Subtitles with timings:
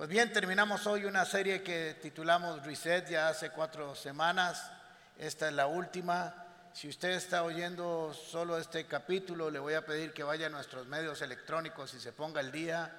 [0.00, 4.72] Pues bien, terminamos hoy una serie que titulamos Reset ya hace cuatro semanas.
[5.18, 6.34] Esta es la última.
[6.72, 10.86] Si usted está oyendo solo este capítulo, le voy a pedir que vaya a nuestros
[10.86, 12.90] medios electrónicos y se ponga el día,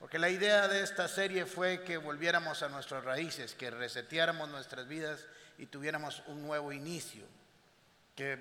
[0.00, 4.88] porque la idea de esta serie fue que volviéramos a nuestras raíces, que reseteáramos nuestras
[4.88, 5.26] vidas
[5.58, 7.26] y tuviéramos un nuevo inicio,
[8.14, 8.38] que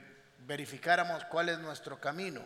[0.47, 2.43] verificáramos cuál es nuestro camino.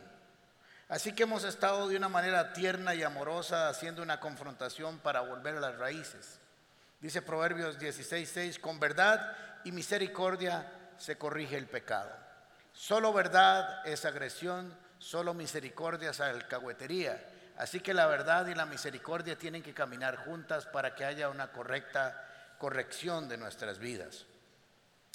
[0.90, 5.58] Así que hemos estado de una manera tierna y amorosa haciendo una confrontación para volver
[5.58, 6.40] a las raíces.
[7.00, 12.10] Dice Proverbios 16:6, con verdad y misericordia se corrige el pecado.
[12.74, 17.24] Solo verdad es agresión, solo misericordia es alcahuetería.
[17.58, 21.52] Así que la verdad y la misericordia tienen que caminar juntas para que haya una
[21.52, 22.26] correcta
[22.58, 24.26] corrección de nuestras vidas.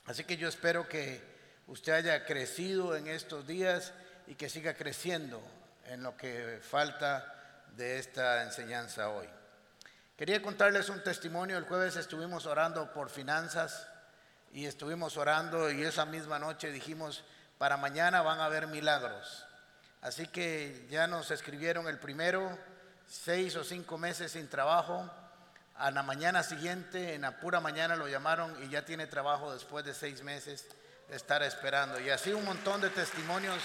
[0.06, 1.20] Así que yo espero que
[1.66, 3.92] usted haya crecido en estos días
[4.28, 5.42] y que siga creciendo
[5.86, 7.34] en lo que falta
[7.76, 9.28] de esta enseñanza hoy.
[10.16, 11.58] Quería contarles un testimonio.
[11.58, 13.88] El jueves estuvimos orando por finanzas
[14.52, 17.24] y estuvimos orando y esa misma noche dijimos,
[17.58, 19.44] para mañana van a haber milagros.
[20.00, 22.56] Así que ya nos escribieron el primero,
[23.08, 25.10] seis o cinco meses sin trabajo.
[25.76, 29.84] A la mañana siguiente, en la pura mañana lo llamaron y ya tiene trabajo después
[29.84, 30.66] de seis meses
[31.08, 31.98] de estar esperando.
[32.00, 33.60] Y así un montón de testimonios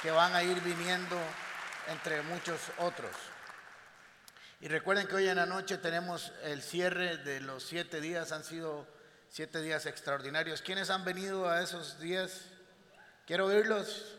[0.00, 1.18] que van a ir viniendo
[1.88, 3.12] entre muchos otros.
[4.60, 8.44] Y recuerden que hoy en la noche tenemos el cierre de los siete días, han
[8.44, 8.86] sido
[9.28, 10.62] siete días extraordinarios.
[10.62, 12.42] ¿Quiénes han venido a esos días?
[13.26, 14.16] Quiero oírlos.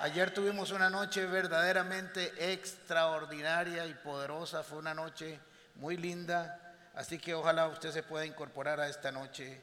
[0.00, 5.40] Ayer tuvimos una noche verdaderamente extraordinaria y poderosa, fue una noche
[5.76, 9.62] muy linda, así que ojalá usted se pueda incorporar a esta noche,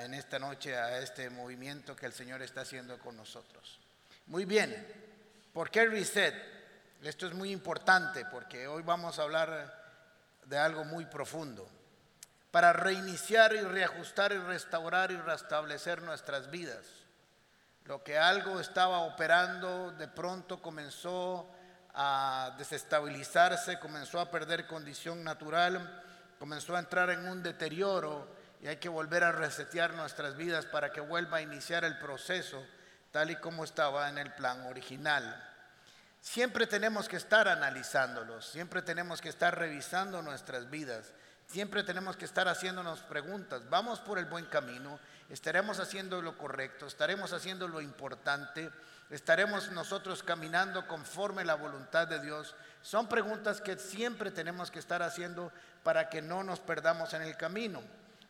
[0.00, 3.78] en esta noche, a este movimiento que el Señor está haciendo con nosotros.
[4.26, 5.11] Muy bien,
[5.52, 6.34] ¿Por qué reset?
[7.02, 9.82] Esto es muy importante porque hoy vamos a hablar
[10.46, 11.68] de algo muy profundo.
[12.50, 16.86] Para reiniciar y reajustar y restaurar y restablecer nuestras vidas.
[17.84, 21.50] Lo que algo estaba operando de pronto comenzó
[21.94, 26.02] a desestabilizarse, comenzó a perder condición natural,
[26.38, 28.26] comenzó a entrar en un deterioro
[28.62, 32.64] y hay que volver a resetear nuestras vidas para que vuelva a iniciar el proceso
[33.12, 35.48] tal y como estaba en el plan original.
[36.20, 41.12] Siempre tenemos que estar analizándolos, siempre tenemos que estar revisando nuestras vidas,
[41.46, 43.68] siempre tenemos que estar haciéndonos preguntas.
[43.68, 44.98] ¿Vamos por el buen camino?
[45.28, 46.86] ¿Estaremos haciendo lo correcto?
[46.86, 48.70] ¿Estaremos haciendo lo importante?
[49.10, 52.54] ¿Estaremos nosotros caminando conforme la voluntad de Dios?
[52.80, 55.52] Son preguntas que siempre tenemos que estar haciendo
[55.82, 57.82] para que no nos perdamos en el camino.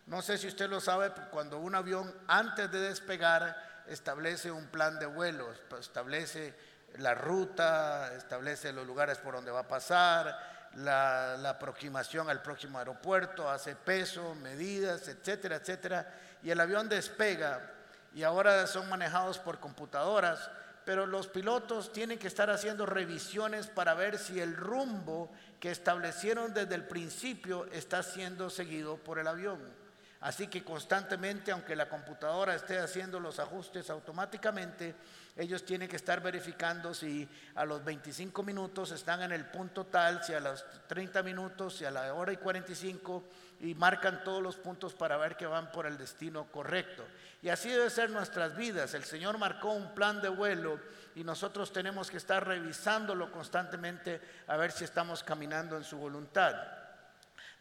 [0.07, 4.99] No sé si usted lo sabe, cuando un avión antes de despegar establece un plan
[4.99, 6.55] de vuelo, establece
[6.99, 13.49] la ruta, establece los lugares por donde va a pasar, la, aproximación al próximo aeropuerto,
[13.49, 16.15] hace peso, medidas, etcétera, etcétera.
[16.43, 17.71] Y el avión despega
[18.15, 20.51] y ahora son manejados por computadoras,
[20.85, 26.53] pero los pilotos tienen que estar haciendo revisiones para ver si el rumbo que establecieron
[26.53, 29.82] desde el principio está siendo seguido por el avión.
[30.23, 34.95] Así que constantemente, aunque la computadora esté haciendo los ajustes automáticamente,
[35.37, 40.23] ellos tienen que estar verificando si a los 25 minutos están en el punto tal,
[40.23, 43.25] si a los 30 minutos, si a la hora y 45,
[43.63, 47.05] y marcan todos los puntos para ver que van por el destino correcto.
[47.43, 48.95] Y así debe ser nuestras vidas.
[48.95, 50.79] El Señor marcó un plan de vuelo
[51.17, 56.82] y nosotros tenemos que estar revisándolo constantemente a ver si estamos caminando en su voluntad.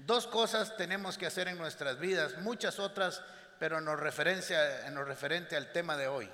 [0.06, 3.22] Dos cosas tenemos que hacer en nuestras vidas, muchas otras,
[3.59, 6.28] pero en lo, en lo referente al tema de hoy.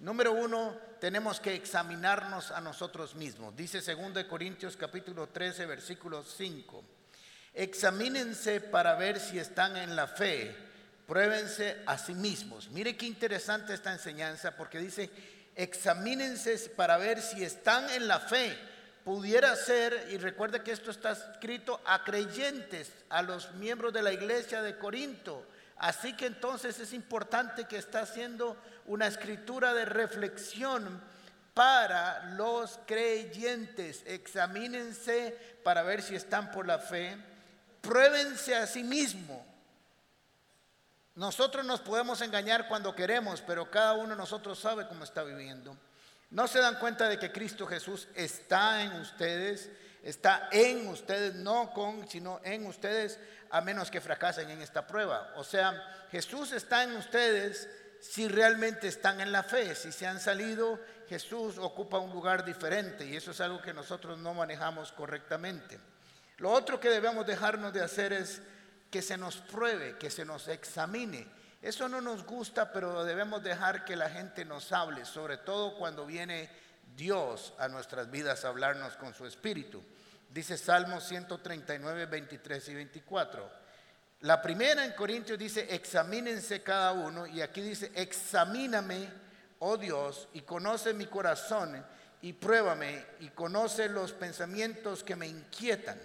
[0.00, 3.54] Número uno, tenemos que examinarnos a nosotros mismos.
[3.54, 6.84] Dice 2 Corintios capítulo 13, versículo 5.
[7.54, 10.52] Examínense para ver si están en la fe.
[11.06, 12.68] Pruébense a sí mismos.
[12.70, 15.08] Mire qué interesante esta enseñanza porque dice,
[15.54, 18.73] examínense para ver si están en la fe
[19.04, 24.12] pudiera ser, y recuerde que esto está escrito a creyentes, a los miembros de la
[24.12, 25.46] iglesia de Corinto.
[25.76, 28.56] Así que entonces es importante que está haciendo
[28.86, 31.00] una escritura de reflexión
[31.52, 34.02] para los creyentes.
[34.06, 37.16] Examínense para ver si están por la fe.
[37.80, 39.40] Pruébense a sí mismos.
[41.16, 45.76] Nosotros nos podemos engañar cuando queremos, pero cada uno de nosotros sabe cómo está viviendo.
[46.34, 49.70] No se dan cuenta de que Cristo Jesús está en ustedes,
[50.02, 53.20] está en ustedes, no con, sino en ustedes,
[53.50, 55.32] a menos que fracasen en esta prueba.
[55.36, 57.68] O sea, Jesús está en ustedes
[58.00, 59.76] si realmente están en la fe.
[59.76, 64.18] Si se han salido, Jesús ocupa un lugar diferente y eso es algo que nosotros
[64.18, 65.78] no manejamos correctamente.
[66.38, 68.42] Lo otro que debemos dejarnos de hacer es
[68.90, 71.28] que se nos pruebe, que se nos examine.
[71.64, 76.04] Eso no nos gusta, pero debemos dejar que la gente nos hable, sobre todo cuando
[76.04, 76.50] viene
[76.94, 79.82] Dios a nuestras vidas a hablarnos con su espíritu.
[80.28, 83.50] Dice Salmos 139, 23 y 24.
[84.20, 89.08] La primera en Corintios dice, examínense cada uno, y aquí dice, examíname,
[89.60, 91.82] oh Dios, y conoce mi corazón,
[92.20, 95.98] y pruébame, y conoce los pensamientos que me inquietan.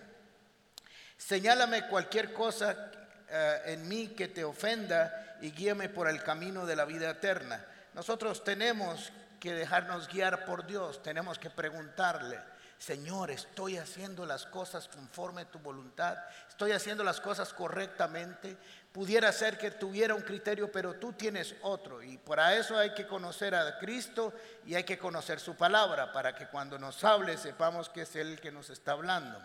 [1.18, 2.92] Señálame cualquier cosa
[3.32, 7.66] eh, en mí que te ofenda, y guíame por el camino de la vida eterna.
[7.94, 12.40] Nosotros tenemos que dejarnos guiar por Dios, tenemos que preguntarle.
[12.78, 16.18] Señor, estoy haciendo las cosas conforme a tu voluntad,
[16.48, 18.56] estoy haciendo las cosas correctamente.
[18.94, 22.02] Pudiera ser que tuviera un criterio, pero tú tienes otro.
[22.02, 24.34] Y para eso hay que conocer a Cristo
[24.66, 28.40] y hay que conocer su palabra, para que cuando nos hable sepamos que es Él
[28.40, 29.38] que nos está hablando.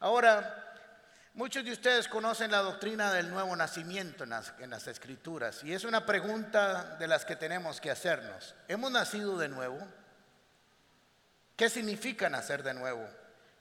[0.00, 0.73] Ahora,
[1.34, 4.30] muchos de ustedes conocen la doctrina del nuevo nacimiento en
[4.70, 5.62] las, escrituras.
[5.64, 8.54] Y es una pregunta de las que tenemos que hacernos.
[8.68, 9.78] ¿Hemos nacido de nuevo?
[11.56, 13.06] ¿Qué significa nacer de nuevo?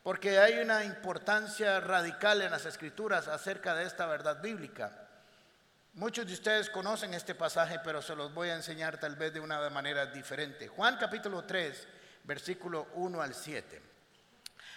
[0.03, 4.91] Porque hay una importancia radical en las escrituras acerca de esta verdad bíblica.
[5.93, 9.39] Muchos de ustedes conocen este pasaje, pero se los voy a enseñar tal vez de
[9.39, 10.67] una manera diferente.
[10.67, 11.87] Juan capítulo 3,
[12.23, 13.93] versículo 1 al 7.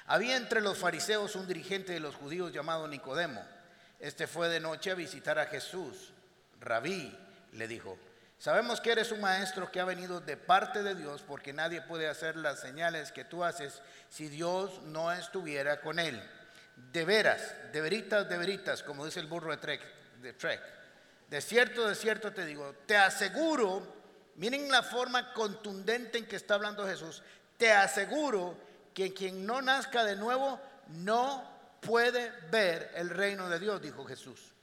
[0.06, 3.44] Había entre los fariseos un dirigente de los judíos llamado Nicodemo.
[3.98, 6.12] Este fue de noche a visitar a Jesús.
[6.60, 7.16] Rabí
[7.52, 7.98] le dijo,
[8.38, 12.06] Sabemos que eres un maestro que ha venido de parte de Dios porque nadie puede
[12.06, 13.80] hacer las señales que tú haces
[14.10, 16.22] si Dios no estuviera con él.
[16.92, 19.80] De veras, de veritas, de veritas, como dice el burro de Trek.
[20.20, 20.60] De, Trek.
[21.30, 23.96] de cierto, de cierto te digo, te aseguro,
[24.34, 27.22] miren la forma contundente en que está hablando Jesús,
[27.56, 28.58] te aseguro
[28.96, 31.44] quien no nazca de nuevo no
[31.80, 34.54] puede ver el reino de Dios, dijo Jesús.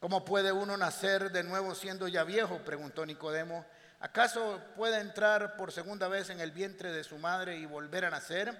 [0.00, 2.58] ¿Cómo puede uno nacer de nuevo siendo ya viejo?
[2.64, 3.64] preguntó Nicodemo.
[4.00, 8.10] ¿Acaso puede entrar por segunda vez en el vientre de su madre y volver a
[8.10, 8.58] nacer?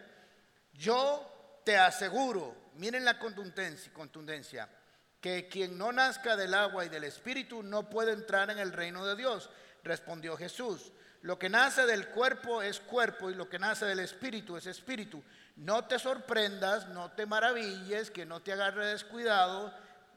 [0.72, 4.68] Yo te aseguro, miren la contundencia,
[5.20, 9.04] que quien no nazca del agua y del espíritu no puede entrar en el reino
[9.04, 9.50] de Dios,
[9.82, 10.92] respondió Jesús.
[11.22, 15.22] Lo que nace del cuerpo es cuerpo y lo que nace del espíritu es espíritu.
[15.56, 19.72] No te sorprendas, no te maravilles, que no te agarre descuidado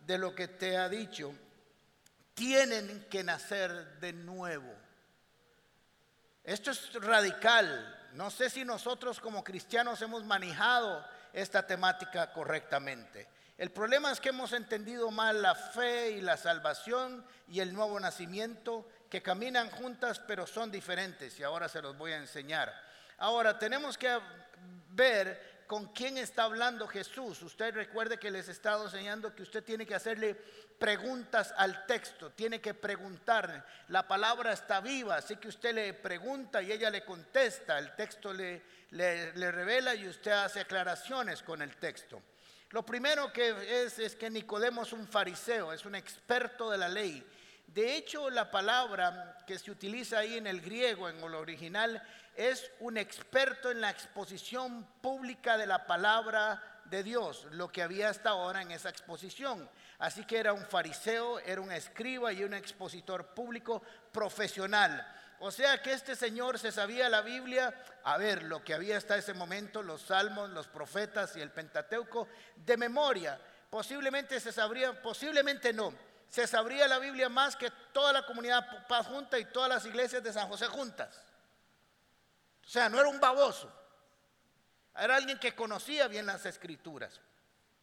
[0.05, 1.33] de lo que te ha dicho,
[2.33, 4.71] tienen que nacer de nuevo.
[6.43, 8.09] Esto es radical.
[8.13, 13.27] No sé si nosotros como cristianos hemos manejado esta temática correctamente.
[13.57, 17.99] El problema es que hemos entendido mal la fe y la salvación y el nuevo
[17.99, 22.73] nacimiento que caminan juntas pero son diferentes y ahora se los voy a enseñar.
[23.17, 24.19] Ahora tenemos que
[24.89, 27.41] ver con quién está hablando Jesús.
[27.41, 30.35] Usted recuerde que les he estado enseñando que usted tiene que hacerle
[30.77, 33.65] preguntas al texto, tiene que preguntar.
[33.89, 37.79] La palabra está viva, así que usted le pregunta y ella le contesta.
[37.79, 38.61] El texto le,
[38.91, 42.21] le, revela y usted hace aclaraciones con el texto.
[42.71, 46.89] Lo primero que es es que Nicodemo es un fariseo, es un experto de la
[46.89, 47.25] ley.
[47.67, 52.01] De hecho, la palabra que se utiliza ahí en el griego, en el original,
[52.35, 58.09] es un experto en la exposición pública de la palabra de Dios, lo que había
[58.09, 59.69] hasta ahora en esa exposición.
[59.99, 63.81] Así que era un fariseo, era un escriba y un expositor público
[64.11, 65.05] profesional.
[65.39, 69.17] O sea que este señor se sabía la Biblia, a ver, lo que había hasta
[69.17, 73.39] ese momento, los salmos, los profetas y el Pentateuco, de memoria.
[73.69, 75.93] Posiblemente se sabría, posiblemente no,
[76.29, 80.23] se sabría la Biblia más que toda la comunidad paz junta y todas las iglesias
[80.23, 81.23] de San José juntas.
[82.65, 83.71] O sea, no era un baboso.
[84.97, 87.19] Era alguien que conocía bien las escrituras.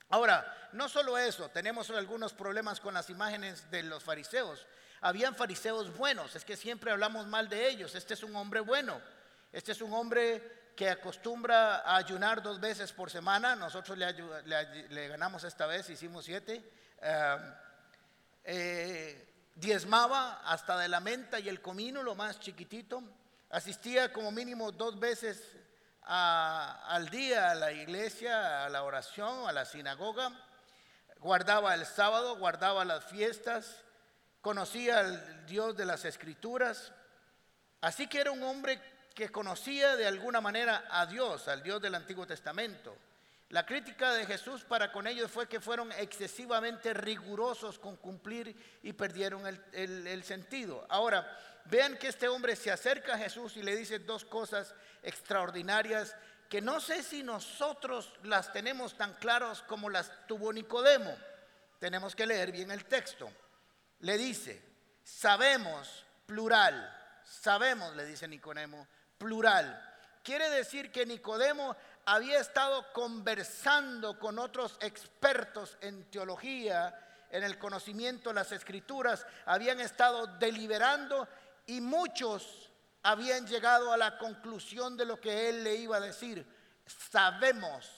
[0.08, 4.66] Ahora, no solo eso, tenemos algunos problemas con las imágenes de los fariseos.
[5.00, 7.94] Habían fariseos buenos, es que siempre hablamos mal de ellos.
[7.94, 9.00] Este es un hombre bueno.
[9.52, 13.56] Este es un hombre que acostumbra a ayunar dos veces por semana.
[13.56, 16.62] Nosotros le, ganamos esta vez, hicimos siete.
[18.44, 23.02] Eh, diezmaba hasta de la menta y el comino, lo más chiquitito.
[23.50, 25.42] Asistía como mínimo dos veces
[26.04, 30.32] al día a la iglesia, a la oración, a la sinagoga.
[31.18, 33.76] Guardaba el sábado, guardaba las fiestas,
[34.40, 36.92] conocía al Dios de las escrituras.
[37.80, 38.80] Así que era un hombre
[39.14, 42.96] que conocía de alguna manera a Dios, al Dios del Antiguo Testamento.
[43.52, 48.94] La crítica de Jesús para con ellos fue que fueron excesivamente rigurosos con cumplir y
[48.94, 50.87] perdieron el, sentido.
[50.88, 56.16] Ahora, vean que este hombre se acerca a Jesús y le dice dos cosas extraordinarias
[56.49, 61.14] que no sé si nosotros las tenemos tan claras como las tuvo Nicodemo.
[61.78, 63.30] Tenemos que leer bien el texto.
[63.99, 64.62] Le dice,
[65.04, 69.90] sabemos, plural, sabemos, le dice Nicodemo, plural.
[70.23, 76.99] Quiere decir que Nicodemo había estado conversando con otros expertos en teología,
[77.30, 81.28] en el conocimiento de las escrituras, habían estado deliberando
[81.66, 82.71] y muchos
[83.02, 86.47] habían llegado a la conclusión de lo que él le iba a decir.
[87.11, 87.90] Sabemos,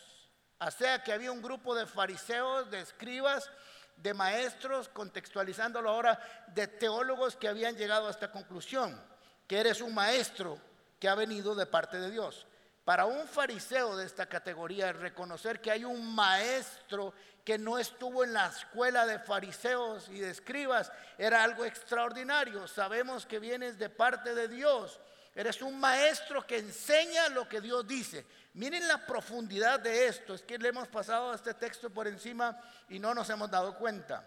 [0.60, 3.50] o sea que había un grupo de fariseos, de escribas,
[3.96, 6.18] de maestros, contextualizándolo ahora,
[6.48, 9.00] de teólogos que habían llegado a esta conclusión,
[9.46, 10.58] que eres un maestro
[10.98, 12.46] que ha venido de parte de Dios.
[12.84, 18.34] Para un fariseo de esta categoría, reconocer que hay un maestro que no estuvo en
[18.34, 22.68] la escuela de fariseos y de escribas era algo extraordinario.
[22.68, 25.00] Sabemos que vienes de parte de Dios.
[25.34, 28.26] Eres un maestro que enseña lo que Dios dice.
[28.52, 30.34] Miren la profundidad de esto.
[30.34, 32.60] Es que le hemos pasado este texto por encima
[32.90, 34.24] y no nos hemos dado cuenta.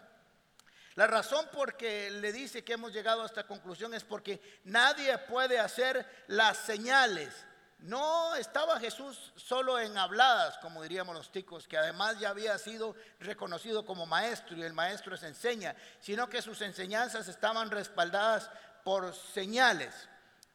[0.95, 5.15] La razón por que le dice que hemos llegado a esta conclusión es porque nadie
[5.19, 7.46] puede hacer las señales
[7.79, 12.95] no estaba Jesús solo en habladas, como diríamos los ticos, que además ya había sido
[13.19, 18.49] reconocido como maestro y el maestro les enseña, sino que sus enseñanzas estaban respaldadas
[18.83, 19.93] por señales.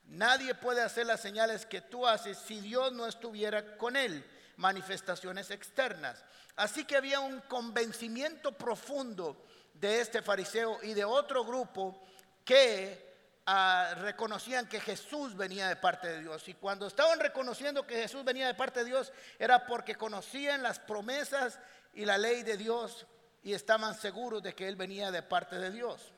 [0.04, 5.50] Nadie puede hacer las señales que tú haces si Dios no estuviera con él, manifestaciones
[5.50, 6.24] externas.
[6.56, 12.02] Así que había un convencimiento profundo de este fariseo y de otro grupo
[12.44, 13.11] que
[13.44, 16.46] Ah, reconocían que Jesús venía de parte de Dios.
[16.48, 20.78] Y cuando estaban reconociendo que Jesús venía de parte de Dios, era porque conocían las
[20.78, 21.58] promesas
[21.92, 23.06] y la ley de Dios
[23.42, 26.12] y estaban seguros de que Él venía de parte de Dios.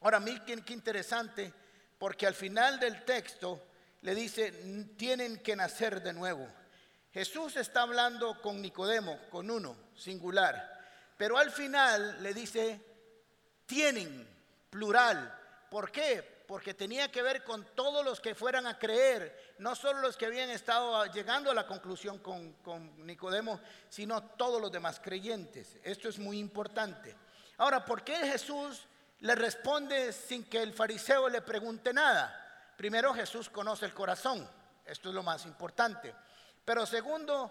[0.00, 1.52] Ahora, qué, qué interesante,
[1.98, 3.66] porque al final del texto
[4.02, 4.52] le dice,
[4.96, 6.46] tienen que nacer de nuevo.
[7.12, 10.70] Jesús está hablando con Nicodemo, con uno, singular,
[11.16, 12.80] pero al final le dice,
[13.66, 14.28] tienen,
[14.70, 15.40] plural.
[15.70, 16.33] ¿Por qué?
[16.46, 20.26] Porque tenía que ver con todos los que fueran a creer, no solo los que
[20.26, 25.76] habían estado llegando a la conclusión con, con Nicodemo, sino todos los demás creyentes.
[25.82, 27.16] Esto es muy importante.
[27.56, 28.86] Ahora, ¿por qué Jesús
[29.20, 32.72] le responde sin que el fariseo le pregunte nada?
[32.76, 34.48] Primero, Jesús conoce el corazón,
[34.84, 36.14] esto es lo más importante.
[36.64, 37.50] Pero segundo,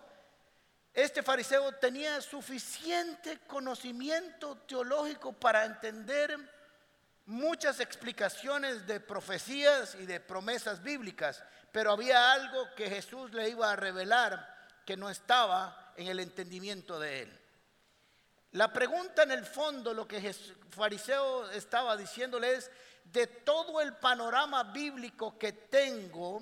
[0.93, 6.37] este fariseo tenía suficiente conocimiento teológico para entender
[7.25, 13.71] muchas explicaciones de profecías y de promesas bíblicas, pero había algo que Jesús le iba
[13.71, 14.53] a revelar
[14.85, 17.39] que no estaba en el entendimiento de él.
[18.51, 20.35] La pregunta en el fondo, lo que el
[20.69, 22.69] fariseo estaba diciéndole es,
[23.05, 26.41] de todo el panorama bíblico que tengo,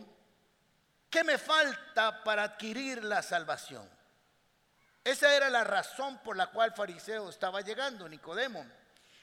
[1.09, 3.89] ¿qué me falta para adquirir la salvación?
[5.03, 8.65] Esa era la razón por la cual el fariseo estaba llegando, Nicodemo.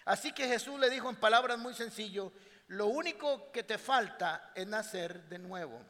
[0.09, 2.25] Así que Jesús le dijo en palabras muy sencillas,
[2.69, 5.83] lo único que te falta es nacer de nuevo.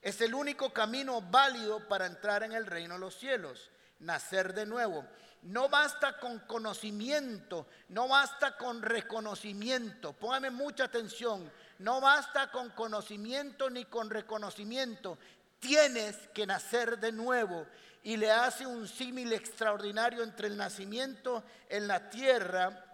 [0.00, 4.64] Es el único camino válido para entrar en el reino de los cielos, nacer de
[4.64, 5.04] nuevo.
[5.42, 10.12] No basta con conocimiento, no basta con reconocimiento.
[10.12, 11.50] Póngame mucha atención.
[11.80, 15.18] No basta con conocimiento ni con reconocimiento.
[15.58, 17.66] Tienes que nacer de nuevo.
[18.04, 22.92] Y le hace un símil extraordinario entre el nacimiento en la tierra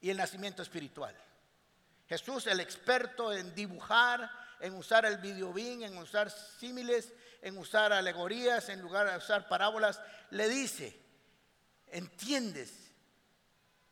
[0.00, 1.14] y el nacimiento espiritual.
[2.08, 7.12] Jesús, el experto en dibujar, en usar el videobin, en usar símiles,
[7.42, 10.00] en usar alegorías, en lugar de usar parábolas,
[10.30, 10.98] le dice,
[11.86, 12.72] entiendes,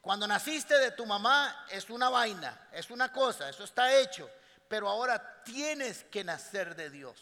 [0.01, 4.31] cuando naciste de tu mamá es una vaina, es una cosa, eso está hecho,
[4.69, 7.21] pero ahora tienes que nacer de Dios.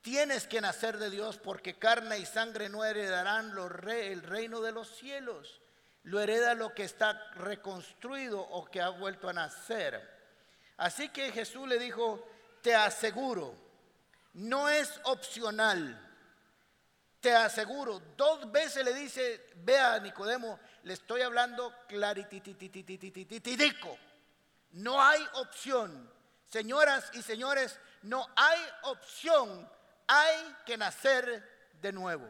[0.00, 4.72] Tienes que nacer de Dios porque carne y sangre no heredarán los el reino de
[4.72, 5.60] los cielos
[6.04, 10.16] lo hereda lo que está reconstruido o que ha vuelto a nacer.
[10.76, 12.24] Así que Jesús le dijo,
[12.62, 13.54] te aseguro,
[14.34, 16.04] no es opcional,
[17.20, 23.98] te aseguro, dos veces le dice, vea Nicodemo, le estoy hablando claritititititico,
[24.72, 26.16] no hay opción.
[26.46, 29.68] Señoras y señores, no hay opción,
[30.06, 31.46] hay que nacer
[31.82, 32.26] de nuevo.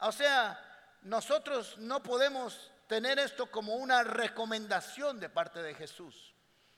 [0.00, 0.58] O sea,
[1.02, 6.34] nosotros no podemos tener esto como una recomendación de parte de Jesús.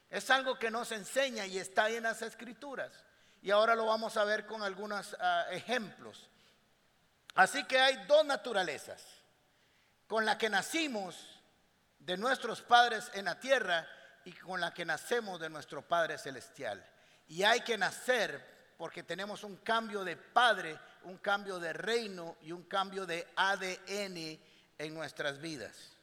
[0.09, 2.93] Es algo que nos enseña y está en las escrituras.
[3.43, 6.31] Y ahora lo vamos a ver con algunos ah, ejemplos.
[7.35, 9.05] Así que hay dos naturalezas.
[10.07, 11.17] Con la que nacimos
[11.99, 13.85] de nuestros padres en la tierra
[14.25, 16.89] y con la que nacemos de nuestro Padre Celestial.
[17.27, 22.53] Y hay que nacer porque tenemos un cambio de padre, un cambio de reino y
[22.53, 24.39] un cambio de ADN
[24.79, 25.94] en nuestras vidas.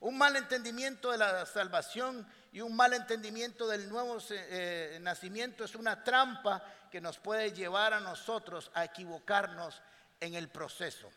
[0.00, 5.74] Un mal entendimiento de la salvación y un mal entendimiento del nuevo eh, nacimiento es
[5.74, 9.82] una trampa que nos puede llevar a nosotros a equivocarnos
[10.20, 11.10] en el proceso.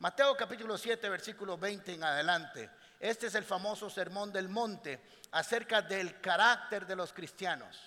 [0.00, 2.70] Mateo capítulo 7, versículo 20 en adelante.
[2.98, 5.00] Este es el famoso sermón del monte
[5.30, 7.78] acerca del carácter de los cristianos.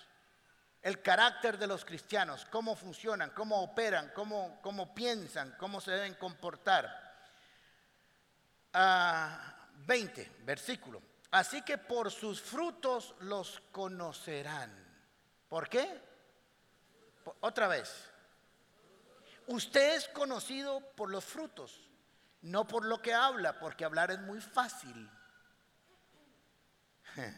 [0.80, 6.14] El carácter de los cristianos, cómo funcionan, cómo operan, cómo, cómo piensan, cómo se deben
[6.14, 7.08] comportar.
[9.86, 11.02] 20, ah, versículo.
[11.30, 14.72] Así que por sus frutos los conocerán.
[15.48, 16.00] ¿Por qué?
[17.40, 17.92] Otra vez.
[19.46, 21.88] Usted es conocido por los frutos.
[22.42, 25.10] No por lo que habla, porque hablar es muy fácil.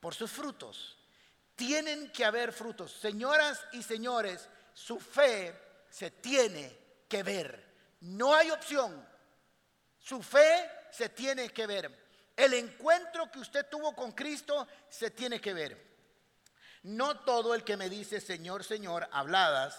[0.00, 0.96] Por sus frutos.
[1.54, 2.92] Tienen que haber frutos.
[2.92, 6.76] Señoras y señores, su fe se tiene
[7.08, 7.64] que ver.
[8.00, 9.06] No hay opción.
[9.98, 12.08] Su fe se tiene que ver.
[12.36, 15.88] El encuentro que usted tuvo con Cristo se tiene que ver.
[16.84, 19.76] No todo el que me dice Señor, Señor, habladas,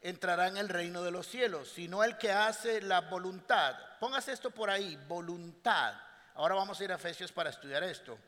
[0.00, 3.76] entrará en el reino de los cielos, sino el que hace la voluntad.
[3.98, 5.94] Póngase esto por ahí, voluntad.
[6.34, 8.18] Ahora vamos a ir a Efesios para estudiar esto.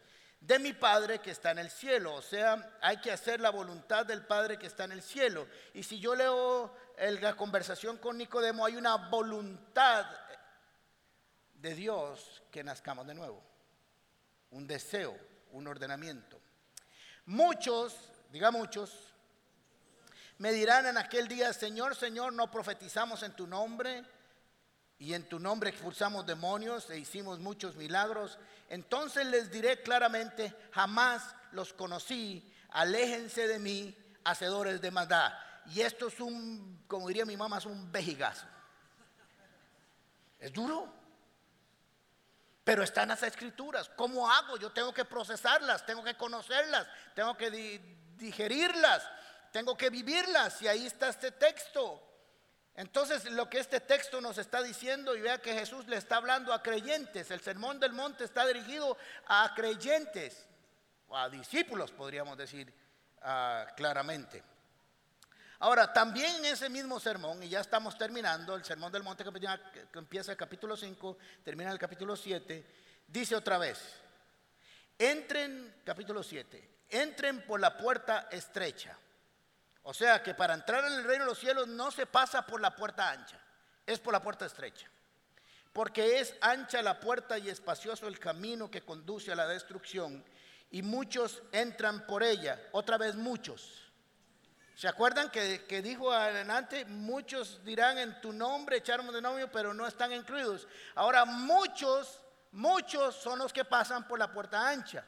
[0.41, 2.15] De mi Padre que está en el cielo.
[2.15, 5.47] O sea, hay que hacer la voluntad del Padre que está en el cielo.
[5.73, 10.05] Y si yo leo la conversación con Nicodemo, hay una voluntad
[11.63, 13.43] de Dios que nazcamos de nuevo.
[14.51, 15.17] Un deseo,
[15.53, 16.39] un ordenamiento.
[17.27, 17.97] Muchos,
[18.31, 19.15] diga muchos,
[20.39, 24.05] me dirán en aquel día, Señor, Señor, no profetizamos en tu nombre
[24.99, 28.39] y en tu nombre expulsamos demonios e hicimos muchos milagros.
[28.69, 35.33] Entonces les diré claramente, jamás los conocí, aléjense de mí, hacedores de maldad.
[35.67, 38.47] Y esto es un, como diría mi mamá, es un vejigazo.
[40.41, 41.02] Es duro.
[42.73, 43.91] Pero están las escrituras.
[43.97, 44.57] ¿Cómo hago?
[44.57, 47.51] Yo tengo que procesarlas, tengo que conocerlas, tengo que
[48.17, 49.03] digerirlas
[49.53, 52.03] tengo que vivirlas y ahí está este texto.
[52.75, 56.55] Entonces lo que este texto nos está diciendo y vea que Jesús le está hablando
[56.55, 60.47] a creyentes, el sermón del monte está dirigido a creyentes,
[61.07, 62.73] o a discípulos podríamos decir
[63.21, 64.43] ah, claramente.
[65.63, 69.99] Ahora, también en ese mismo sermón, y ya estamos terminando, el sermón del monte que
[70.01, 72.67] empieza el capítulo 5, termina el capítulo 7,
[73.07, 73.79] dice otra vez,
[74.99, 78.99] entren, capítulo 7, entren por la puerta estrecha.
[79.85, 82.61] O sea que para entrar en el reino de los cielos no se pasa por
[82.61, 83.41] la puerta ancha,
[83.87, 84.89] es por la puerta estrecha.
[85.73, 90.25] Porque es ancha la puerta y espacioso el camino que conduce a la destrucción
[90.73, 93.82] y muchos entran por ella, otra vez muchos.
[94.75, 96.85] ¿Se acuerdan que, que, dijo adelante?
[96.87, 100.67] Muchos dirán en tu nombre, echarnos de novio, pero no están incluidos.
[100.95, 102.21] Ahora muchos,
[102.53, 105.05] muchos son los que pasan por la puerta ancha.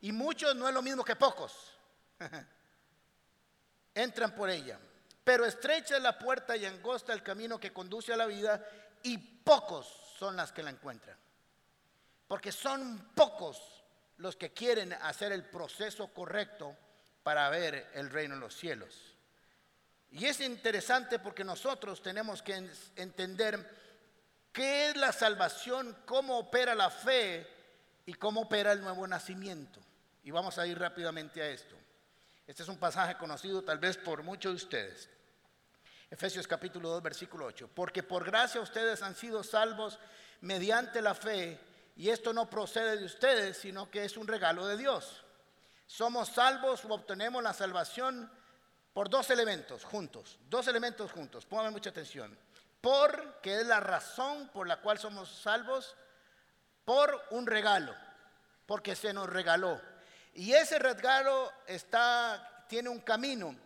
[0.00, 1.72] Y muchos no es lo mismo que pocos.
[3.96, 4.78] entran por ella.
[5.24, 8.64] Pero estrecha es la puerta y angosta el camino que conduce a la vida
[9.02, 9.86] y pocos
[10.18, 11.16] son las que la encuentran.
[12.28, 13.82] Porque son pocos
[14.18, 16.76] los que quieren hacer el proceso correcto
[17.26, 18.94] para ver el reino en los cielos.
[20.12, 23.68] Y es interesante porque nosotros tenemos que entender
[24.52, 27.44] qué es la salvación, cómo opera la fe
[28.06, 29.80] y cómo opera el nuevo nacimiento.
[30.22, 31.74] Y vamos a ir rápidamente a esto.
[32.46, 35.10] Este es un pasaje conocido tal vez por muchos de ustedes.
[36.08, 37.70] Efesios capítulo 2, versículo 8.
[37.74, 39.98] Porque por gracia ustedes han sido salvos
[40.42, 41.58] mediante la fe,
[41.96, 45.25] y esto no procede de ustedes, sino que es un regalo de Dios.
[45.86, 48.30] Somos salvos o obtenemos la salvación
[48.92, 51.46] por dos elementos juntos, dos elementos juntos.
[51.46, 52.36] Pónganme mucha atención.
[52.80, 55.96] Por, que es la razón por la cual somos salvos,
[56.84, 57.94] por un regalo,
[58.64, 59.80] porque se nos regaló.
[60.34, 63.56] Y ese regalo está, tiene un camino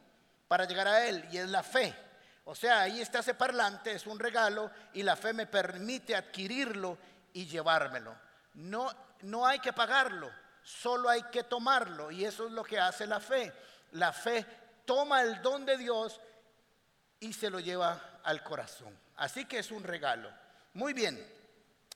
[0.48, 1.94] para llegar a él y es la fe.
[2.44, 6.98] O sea, ahí está ese parlante, es un regalo y la fe me permite adquirirlo
[7.32, 8.16] y llevármelo.
[8.54, 8.90] No,
[9.22, 10.30] no hay que pagarlo,
[10.70, 13.52] solo hay que tomarlo y eso es lo que hace la fe.
[13.92, 14.46] La fe
[14.84, 16.20] toma el don de Dios
[17.18, 18.96] y se lo lleva al corazón.
[19.16, 20.30] Así que es un regalo.
[20.74, 21.26] Muy bien.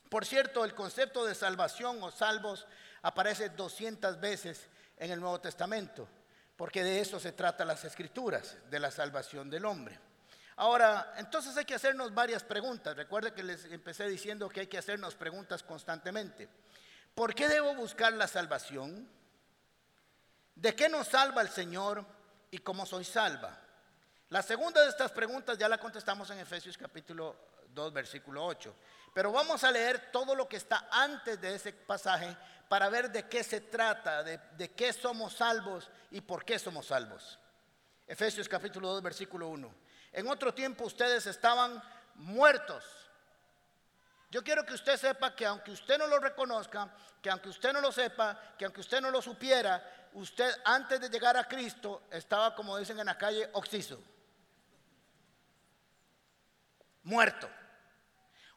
[0.09, 2.67] Por cierto, el concepto de salvación o salvos
[3.03, 6.09] aparece 200 veces en el Nuevo Testamento,
[6.57, 9.99] porque de eso se trata las escrituras, de la salvación del hombre.
[10.57, 12.97] Ahora, entonces hay que hacernos varias preguntas.
[12.97, 16.49] Recuerde que les empecé diciendo que hay que hacernos preguntas constantemente.
[17.14, 19.09] ¿Por qué debo buscar la salvación?
[20.55, 22.05] ¿De qué nos salva el Señor
[22.50, 23.57] y cómo soy salva?
[24.31, 27.37] La segunda de estas preguntas ya la contestamos en Efesios capítulo
[27.68, 28.74] 2, versículo 8.
[29.12, 32.37] Pero vamos a leer todo lo que está antes de ese pasaje
[32.68, 36.87] para ver de qué se trata, de, de qué somos salvos y por qué somos
[36.87, 37.38] salvos.
[38.09, 39.72] Efesios capítulo 2, versículo 1.
[40.12, 41.81] En otro tiempo ustedes estaban
[42.16, 43.04] muertos.
[44.35, 46.90] Yo quiero que usted sepa que aunque usted no lo reconozca,
[47.23, 51.09] que aunque usted no lo sepa, que aunque usted no lo supiera, usted antes de
[51.09, 54.03] llegar a Cristo estaba, como dicen en la calle, oxiso.
[57.05, 57.49] Muerto.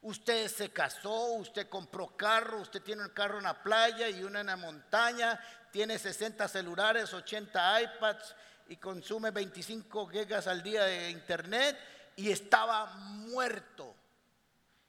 [0.02, 4.40] Usted se casó, usted compró carro, usted tiene un carro en la playa y uno
[4.40, 5.38] en la montaña,
[5.70, 8.34] tiene 60 celulares, 80 iPads
[8.66, 11.78] y consume 25 gigas al día de internet
[12.16, 13.94] y estaba muerto.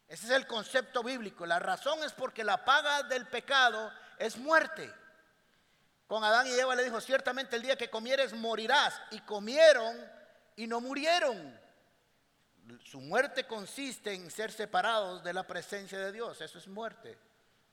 [0.09, 1.45] Ese es el concepto bíblico.
[1.45, 4.91] La razón es porque la paga del pecado es muerte.
[6.07, 8.99] Con Adán y Eva le dijo, ciertamente el día que comieres morirás.
[9.11, 9.95] Y comieron
[10.55, 11.59] y no murieron.
[12.83, 16.41] Su muerte consiste en ser separados de la presencia de Dios.
[16.41, 17.15] Eso es muerte.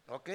[0.09, 0.29] ¿Ok?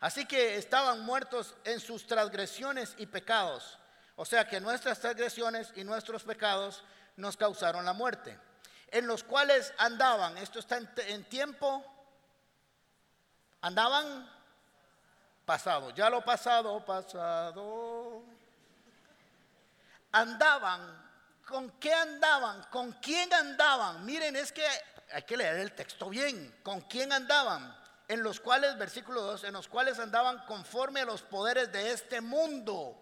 [0.00, 3.78] Así que estaban muertos en sus transgresiones y pecados.
[4.16, 6.84] O sea que nuestras transgresiones y nuestros pecados
[7.16, 8.38] nos causaron la muerte.
[8.90, 11.84] En los cuales andaban, esto está en, tiempo,
[13.60, 14.28] andaban
[15.44, 18.22] pasado, ya lo pasado, pasado.
[20.12, 21.10] Andaban
[21.50, 22.62] ¿Con qué andaban?
[22.70, 24.06] ¿Con quién andaban?
[24.06, 24.64] Miren, es que
[25.12, 26.60] hay que leer el texto bien.
[26.62, 27.76] ¿Con quién andaban?
[28.06, 32.20] En los cuales, versículo 2, en los cuales andaban conforme a los poderes de este
[32.20, 32.96] mundo.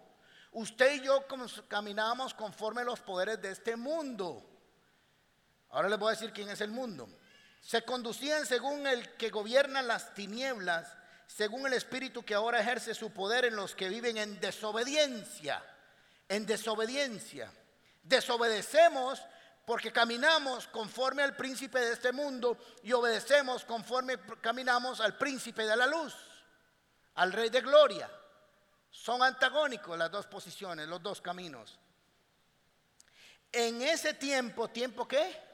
[0.51, 1.27] Usted y yo
[1.67, 4.43] caminábamos conforme a los poderes de este mundo.
[5.69, 7.09] Ahora les voy a decir quién es el mundo.
[7.61, 10.95] Se conducían según el que gobierna las tinieblas,
[11.27, 15.63] según el espíritu que ahora ejerce su poder en los que viven en desobediencia.
[16.27, 17.51] En desobediencia.
[18.01, 19.21] Desobedecemos
[19.65, 25.75] porque caminamos conforme al príncipe de este mundo y obedecemos conforme caminamos al príncipe de
[25.75, 26.15] la luz,
[27.15, 28.09] al rey de gloria.
[28.89, 31.77] Son antagónicos las dos posiciones, los dos caminos.
[33.51, 35.48] En ese tiempo, ¿tiempo qué?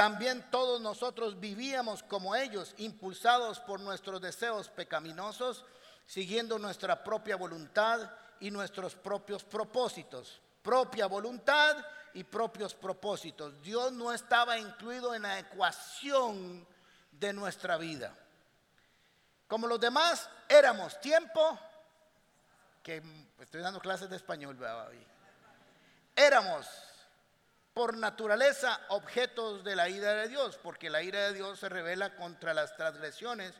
[0.00, 5.66] También todos nosotros vivíamos como ellos, impulsados por nuestros deseos pecaminosos,
[6.06, 8.10] siguiendo nuestra propia voluntad
[8.40, 11.76] y nuestros propios propósitos propia voluntad
[12.14, 13.60] y propios propósitos.
[13.62, 16.66] Dios no estaba incluido en la ecuación
[17.12, 18.14] de nuestra vida.
[19.46, 21.58] Como los demás éramos tiempo,
[22.82, 23.02] que
[23.38, 24.58] estoy dando clases de español,
[26.16, 26.66] éramos
[27.80, 32.14] por naturaleza objetos de la ira de Dios, porque la ira de Dios se revela
[32.14, 33.54] contra las transgresiones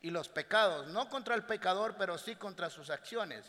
[0.00, 3.44] y los pecados, no contra el pecador, pero sí contra sus acciones.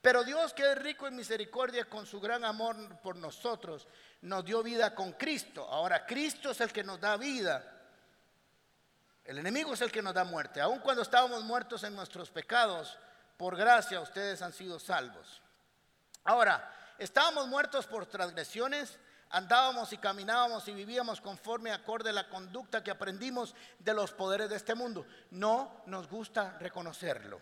[0.00, 3.86] Pero Dios que es rico en misericordia con su gran amor por nosotros,
[4.22, 5.68] nos dio vida con Cristo.
[5.68, 7.62] Ahora Cristo es el que nos da vida.
[9.26, 10.62] El enemigo es el que nos da muerte.
[10.62, 12.98] Aun cuando estábamos muertos en nuestros pecados,
[13.36, 15.42] por gracia ustedes han sido salvos.
[16.24, 18.98] Ahora, estábamos muertos por transgresiones,
[19.30, 24.50] andábamos y caminábamos y vivíamos conforme acorde a la conducta que aprendimos de los poderes
[24.50, 25.06] de este mundo.
[25.30, 27.40] No nos gusta reconocerlo.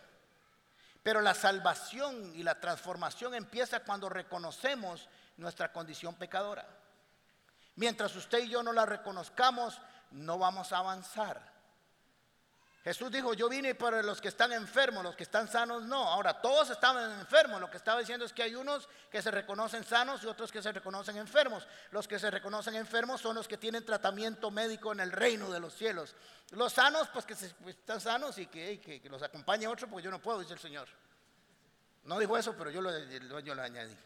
[1.03, 6.67] Pero la salvación y la transformación empieza cuando reconocemos nuestra condición pecadora.
[7.77, 11.58] Mientras usted y yo no la reconozcamos, no vamos a avanzar.
[12.85, 16.03] Jesús dijo, yo vine para los que están enfermos, los que están sanos no.
[16.05, 17.61] Ahora, todos estaban enfermos.
[17.61, 20.63] Lo que estaba diciendo es que hay unos que se reconocen sanos y otros que
[20.63, 21.67] se reconocen enfermos.
[21.91, 25.59] Los que se reconocen enfermos son los que tienen tratamiento médico en el reino de
[25.59, 26.15] los cielos.
[26.53, 30.23] Los sanos, pues que pues, están sanos y que, los acompañe otro, porque yo no
[30.23, 30.89] puedo, dice el Señor.
[32.05, 33.97] No dijo eso, pero yo lo, yo lo añadí.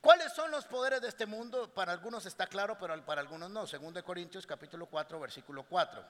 [0.00, 1.72] ¿Cuáles son los poderes de este mundo?
[1.72, 3.66] Para algunos está claro, pero para algunos no.
[3.66, 6.04] Según Corintios capítulo 4, versículo 4.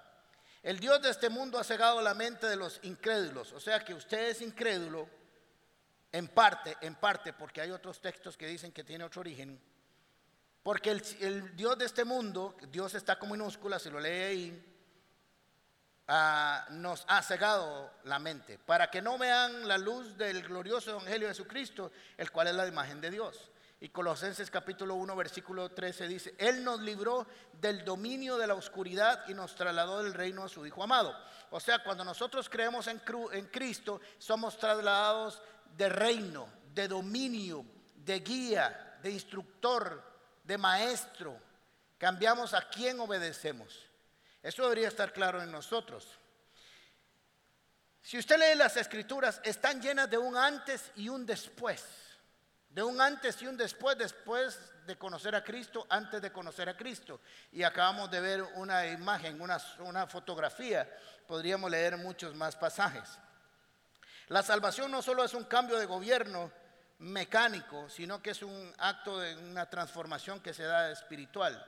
[0.64, 3.52] El Dios de este mundo ha cegado la mente de los incrédulos.
[3.52, 5.08] O sea que usted es incrédulo
[6.10, 9.60] en parte, en parte, porque hay otros textos que dicen que tiene otro origen
[10.64, 14.74] porque el, Dios de este mundo, Dios está con minúsculas, si lo lee ahí,
[16.08, 21.28] ah, nos ha cegado la mente para que no vean la luz del glorioso Evangelio
[21.28, 23.50] de Jesucristo, el cual es la imagen de Dios.
[23.84, 27.26] Y Colosenses capítulo 1, versículo 13 dice, Él nos libró
[27.60, 31.14] del dominio de la oscuridad y nos trasladó del reino a su Hijo amado.
[31.50, 35.42] O sea, cuando nosotros creemos en, en Cristo, somos trasladados
[35.76, 37.66] de reino, de dominio,
[37.96, 40.02] de guía, de instructor,
[40.42, 41.38] de maestro,
[41.98, 43.84] cambiamos a quién obedecemos.
[44.42, 46.08] Eso debería estar claro en nosotros.
[48.00, 52.03] Si usted lee las escrituras, están llenas de un antes y un después
[52.74, 56.76] de un antes y un después, después de conocer a Cristo, antes de conocer a
[56.76, 57.20] Cristo.
[57.52, 60.90] Y acabamos de ver una imagen, una, una fotografía,
[61.28, 63.08] podríamos leer muchos más pasajes.
[64.26, 66.50] La salvación no solo es un cambio de gobierno
[66.98, 71.64] mecánico, sino que es un acto de una transformación que se da espiritual.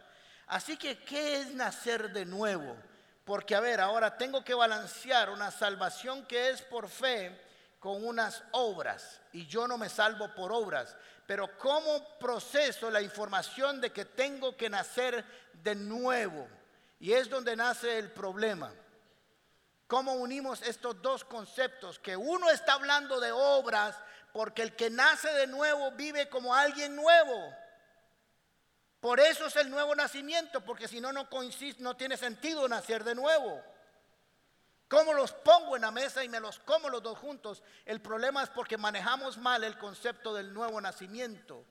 [0.48, 2.76] Así que, ¿qué es nacer de nuevo?
[3.24, 7.45] Porque, a ver, ahora tengo que balancear una salvación que es por fe
[7.78, 13.80] con unas obras y yo no me salvo por obras, pero ¿cómo proceso la información
[13.80, 15.24] de que tengo que nacer
[15.62, 16.48] de nuevo?
[16.98, 18.72] Y es donde nace el problema.
[19.86, 21.98] ¿Cómo unimos estos dos conceptos?
[21.98, 23.96] Que uno está hablando de obras
[24.32, 27.54] porque el que nace de nuevo vive como alguien nuevo.
[29.00, 31.28] Por eso es el nuevo nacimiento, porque si no, no,
[31.78, 33.62] no tiene sentido nacer de nuevo.
[34.88, 37.62] ¿Cómo los pongo en la mesa y me los como los dos juntos?
[37.84, 41.64] El problema es porque manejamos mal el concepto del nuevo nacimiento.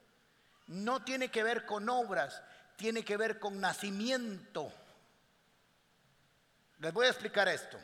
[0.68, 2.42] No tiene que ver con obras,
[2.76, 4.72] tiene que ver con nacimiento.
[6.80, 7.80] Les voy a explicar esto.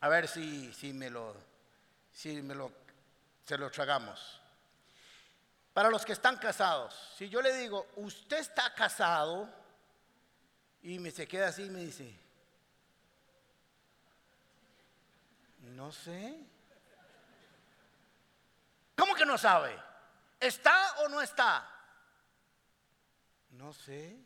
[0.00, 1.34] A ver si, si me lo,
[2.12, 2.70] si me lo,
[3.46, 4.40] se lo tragamos.
[5.72, 9.48] Para los que están casados, si yo le digo, usted está casado,
[10.82, 12.14] y me se queda así y me dice,
[15.72, 16.38] No sé.
[18.96, 19.76] ¿Cómo que no sabe?
[20.38, 21.68] ¿Está o no está?
[23.50, 24.16] No sé.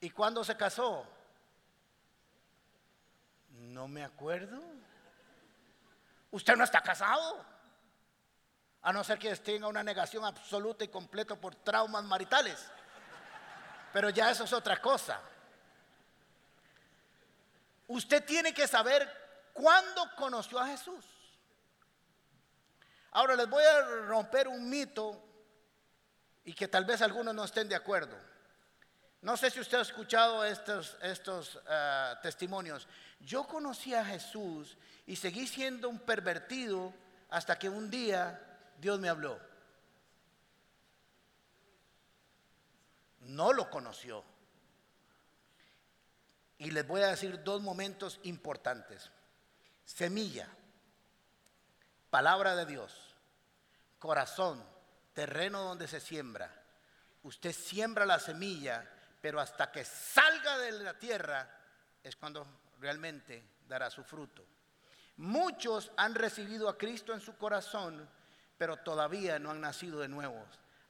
[0.00, 1.06] ¿Y cuándo se casó?
[3.50, 4.60] No me acuerdo.
[6.30, 7.44] ¿Usted no está casado?
[8.82, 12.68] A no ser que tenga una negación absoluta y completa por traumas maritales.
[13.92, 15.20] Pero ya eso es otra cosa.
[17.86, 19.23] Usted tiene que saber
[19.54, 21.06] ¿Cuándo conoció a Jesús?
[23.12, 25.22] Ahora les voy a romper un mito
[26.44, 28.16] y que tal vez algunos no estén de acuerdo.
[29.22, 32.88] No sé si usted ha escuchado estos, estos ah, testimonios.
[33.20, 36.92] Yo conocí a Jesús y seguí siendo un pervertido
[37.30, 38.38] hasta que un día
[38.78, 39.40] Dios me habló.
[43.20, 44.24] No lo conoció.
[46.58, 49.10] Y les voy a decir dos momentos importantes.
[49.84, 50.48] Semilla,
[52.10, 53.14] palabra de Dios,
[53.98, 54.64] corazón,
[55.12, 56.50] terreno donde se siembra.
[57.22, 58.88] Usted siembra la semilla,
[59.20, 61.48] pero hasta que salga de la tierra
[62.02, 62.46] es cuando
[62.80, 64.44] realmente dará su fruto.
[65.16, 68.08] Muchos han recibido a Cristo en su corazón,
[68.58, 70.44] pero todavía no han nacido de nuevo,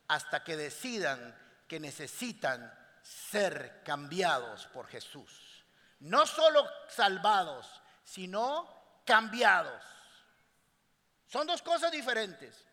[0.09, 1.37] hasta que decidan
[1.69, 5.65] que necesitan ser cambiados por Jesús.
[6.01, 9.83] No solo salvados, sino cambiados.
[11.27, 12.65] Son dos cosas diferentes.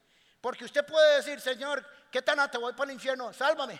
[0.41, 3.31] Porque usted puede decir, Señor, ¿qué tan te voy para el infierno?
[3.31, 3.79] Sálvame.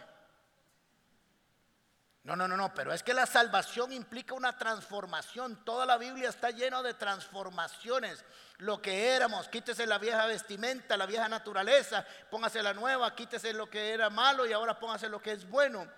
[2.23, 5.65] No, no, no, no, pero es que la salvación implica una transformación.
[5.65, 8.23] Toda la Biblia está llena de transformaciones.
[8.57, 13.67] Lo que éramos, quítese la vieja vestimenta, la vieja naturaleza, póngase la nueva, quítese lo
[13.67, 15.91] que era malo y ahora póngase lo que es bueno.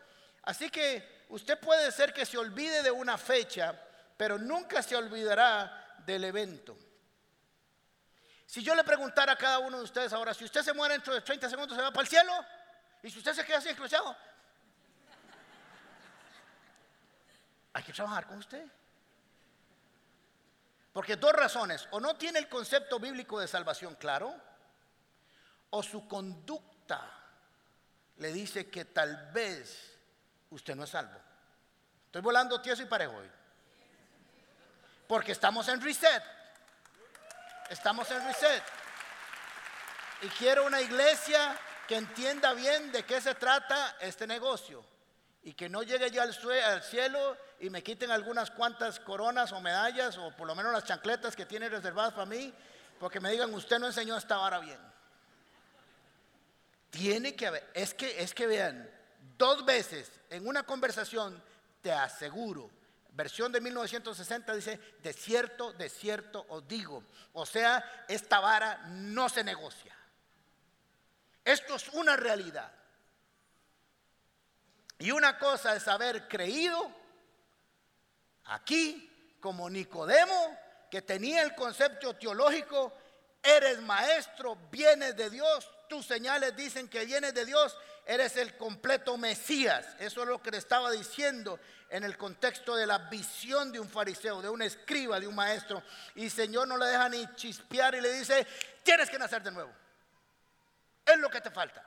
[0.44, 3.78] Así que usted puede ser que se olvide de una fecha,
[4.16, 6.78] pero nunca se olvidará del evento.
[8.46, 11.13] Si yo le preguntara a cada uno de ustedes ahora, si usted se muere dentro
[11.13, 12.34] de 30 segundos, ¿se va para el cielo?
[13.02, 14.16] Y si usted se queda así escruchado,
[17.74, 18.66] hay que trabajar con usted.
[20.94, 24.36] Porque dos razones, o no tiene el concepto bíblico de salvación claro,
[25.72, 27.10] o su conducta
[28.18, 29.98] le dice que tal vez
[30.52, 31.20] usted no es salvo.
[32.06, 33.32] Estoy volando tieso y parejo hoy.
[35.08, 36.24] Porque estamos en reset.
[37.70, 38.63] Estamos en reset.
[40.22, 44.86] Y quiero una iglesia que entienda bien de qué se trata este negocio.
[45.44, 49.60] Y que no llegue yo al, al cielo y me quiten algunas cuantas coronas o
[49.60, 52.54] medallas o por lo menos las chancletas que tiene reservadas para mí.
[53.00, 54.80] Porque me digan, usted no enseñó esta vara bien.
[56.89, 58.89] Tiene que haber, es que, es que vean,
[59.38, 61.42] dos veces en una conversación
[61.82, 62.70] te aseguro
[63.13, 67.04] versión de 1960 dice, de cierto, de cierto os digo.
[67.34, 69.95] O sea, esta vara no se negocia.
[71.45, 72.71] Esto es una realidad.
[74.99, 76.91] Y una cosa es haber creído
[78.45, 80.58] aquí como Nicodemo,
[80.89, 82.93] que tenía el concepto teológico,
[83.41, 89.18] eres maestro, vienes de Dios, tus señales dicen que vienes de Dios, eres el completo
[89.18, 89.86] Mesías.
[90.00, 93.89] Eso es lo que le estaba diciendo en el contexto de la visión de un
[93.89, 95.84] fariseo, de un escriba, de un maestro.
[96.16, 98.46] Y el Señor no le deja ni chispear y le dice,
[98.84, 99.72] tienes que nacer de nuevo.
[101.06, 101.86] Es lo que te falta.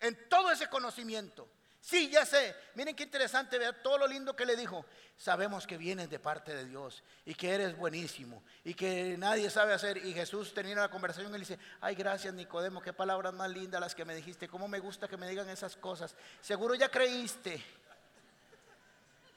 [0.00, 1.48] En todo ese conocimiento.
[1.88, 2.54] Sí, ya sé.
[2.74, 4.84] Miren qué interesante ver todo lo lindo que le dijo.
[5.16, 9.72] Sabemos que vienes de parte de Dios y que eres buenísimo y que nadie sabe
[9.72, 9.96] hacer.
[10.04, 13.80] Y Jesús tenía la conversación y le dice, ay, gracias Nicodemo, qué palabras más lindas
[13.80, 14.48] las que me dijiste.
[14.48, 16.14] Cómo me gusta que me digan esas cosas.
[16.42, 17.64] Seguro ya creíste.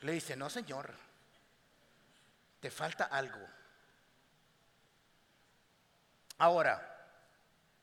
[0.02, 0.94] Le dice, no, Señor,
[2.60, 3.48] te falta algo.
[6.40, 7.08] Ahora,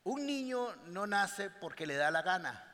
[0.05, 2.68] un niño no nace porque le da la gana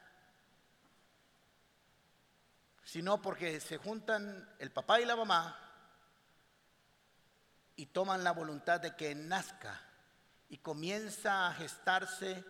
[2.84, 5.58] sino porque se juntan el papá y la mamá
[7.76, 9.80] y toman la voluntad de que nazca
[10.48, 12.44] y comienza a gestarse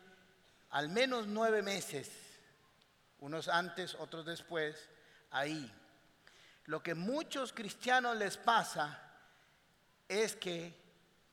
[0.71, 2.11] al menos nueve meses,
[3.21, 4.77] unos antes, otros después,
[5.31, 5.73] ahí.
[6.65, 9.01] Lo que muchos cristianos les pasa
[10.09, 10.75] es que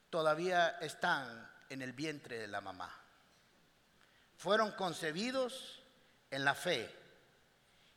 [0.09, 2.93] todavía están en el vientre de la mamá.
[4.37, 5.81] Fueron concebidos
[6.29, 6.93] en la fe,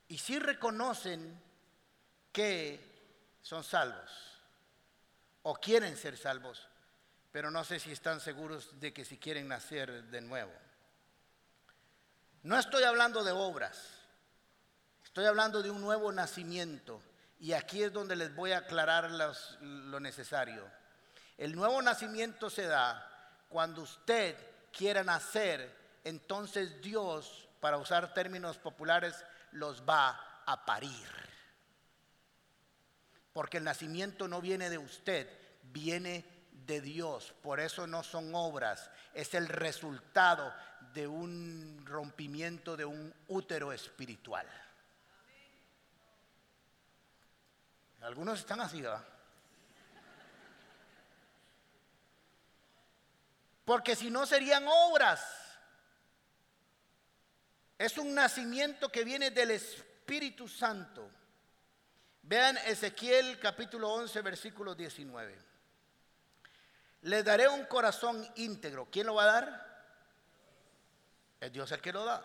[0.08, 1.40] y si reconocen
[2.32, 2.80] que
[3.42, 4.10] son salvos
[5.42, 6.66] o quieren ser salvos,
[7.30, 10.52] pero no sé si están seguros de que si quieren nacer de nuevo.
[12.42, 13.90] No estoy hablando de obras,
[15.04, 17.02] estoy hablando de un nuevo nacimiento
[17.38, 19.10] y aquí es donde les voy a aclarar
[19.60, 20.70] lo necesario.
[21.36, 23.10] El nuevo nacimiento se da
[23.48, 24.36] cuando usted
[24.72, 31.08] quiera nacer, entonces Dios, para usar términos populares, los va a parir.
[33.32, 35.28] Porque el nacimiento no viene de usted,
[35.62, 37.34] viene de Dios.
[37.42, 40.54] Por eso no son obras, es el resultado
[40.92, 44.46] de un rompimiento de un útero espiritual.
[48.02, 49.02] Algunos están así, ¿verdad?
[53.64, 55.43] Porque si no serían obras.
[57.84, 61.06] Es un nacimiento que viene del Espíritu Santo.
[62.22, 65.38] Vean Ezequiel capítulo 11, versículo 19.
[67.02, 68.88] Le daré un corazón íntegro.
[68.90, 69.84] ¿Quién lo va a dar?
[71.38, 72.24] Es Dios el que lo da.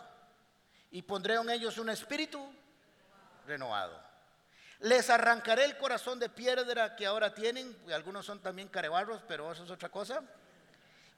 [0.92, 2.42] Y pondré en ellos un espíritu
[3.46, 4.02] renovado.
[4.78, 9.64] Les arrancaré el corazón de piedra que ahora tienen, algunos son también carebarros, pero eso
[9.64, 10.22] es otra cosa.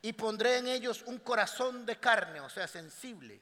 [0.02, 3.40] Y pondré en ellos un corazón de carne, o sea, sensible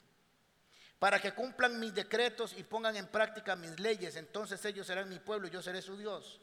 [1.00, 4.16] para que cumplan mis decretos y pongan en práctica mis leyes.
[4.16, 6.40] Entonces ellos serán mi pueblo y yo seré su Dios.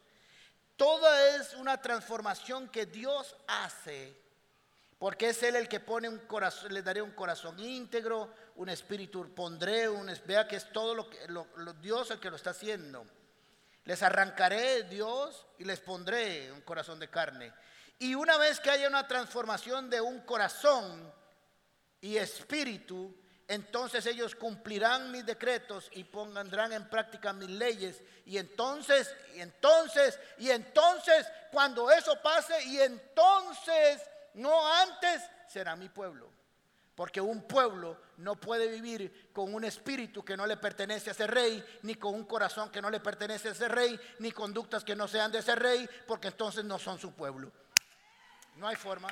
[0.75, 4.19] Toda es una transformación que Dios hace,
[4.97, 9.31] porque es Él el que pone un corazón, le daré un corazón íntegro, un espíritu,
[9.35, 11.19] pondré un, vea que es todo lo que
[11.79, 13.05] Dios el que lo está haciendo.
[13.85, 17.53] Les arrancaré Dios y les pondré un corazón de carne.
[17.99, 21.13] Y una vez que haya una transformación de un corazón
[22.01, 23.15] y espíritu,
[23.47, 28.03] entonces ellos cumplirán mis decretos y pondrán en práctica mis leyes.
[28.25, 34.01] Y entonces, y entonces, y entonces, cuando eso pase, y entonces,
[34.33, 36.29] no antes, será mi pueblo.
[36.93, 41.27] Porque un pueblo no puede vivir con un espíritu que no le pertenece a ese
[41.27, 44.95] rey, ni con un corazón que no le pertenece a ese rey, ni conductas que
[44.95, 47.51] no sean de ese rey, porque entonces no son su pueblo.
[48.57, 49.07] No hay forma.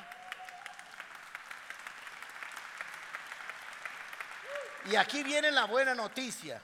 [4.88, 6.62] Y aquí viene la buena noticia.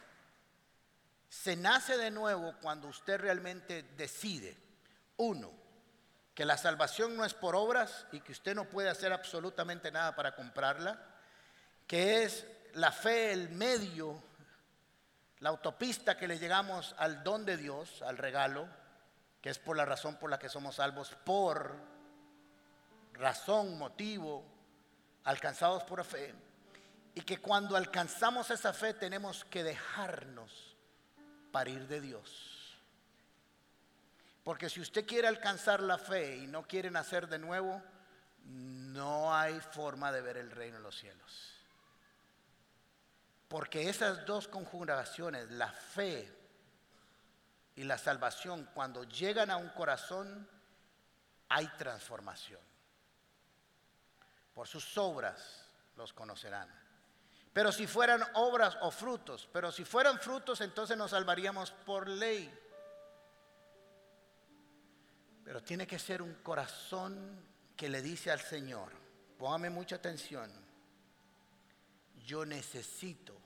[1.29, 4.57] Se nace de nuevo cuando usted realmente decide,
[5.17, 5.51] uno,
[6.33, 10.15] que la salvación no es por obras y que usted no puede hacer absolutamente nada
[10.15, 11.03] para comprarla,
[11.87, 14.23] que es la fe el medio,
[15.41, 18.69] la autopista que le llegamos al don de Dios, al regalo,
[19.41, 21.75] que es por la razón por la que somos salvos, por
[23.15, 24.45] razón, motivo,
[25.25, 26.33] alcanzados por fe
[27.15, 30.77] y que cuando alcanzamos esa fe tenemos que dejarnos
[31.51, 32.79] parir de Dios.
[34.43, 37.83] Porque si usted quiere alcanzar la fe y no quiere nacer de nuevo,
[38.45, 41.55] no hay forma de ver el reino de los cielos.
[43.49, 46.35] Porque esas dos conjugaciones, la fe
[47.77, 50.49] y la salvación, cuando llegan a un corazón,
[51.49, 52.61] hay transformación.
[54.55, 56.82] Por sus obras los conocerán.
[57.53, 62.51] Pero si fueran obras o frutos, pero si fueran frutos, entonces nos salvaríamos por ley.
[65.45, 67.45] Pero tiene que ser un corazón
[67.77, 68.93] que le dice al Señor,
[69.39, 70.51] póngame mucha atención,
[72.25, 73.37] yo necesito,